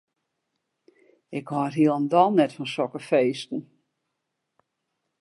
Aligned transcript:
Ik 1.37 1.45
hâld 1.53 1.75
hielendal 1.77 2.29
net 2.35 2.53
fan 2.55 2.69
sokke 2.73 3.01
feesten. 3.09 3.61